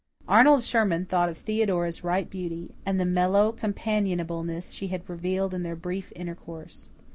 [0.27, 5.61] Arnold Sherman thought of Theodora's ripe beauty, and the mellow companionableness she had revealed in
[5.61, 6.89] their brief intercourse.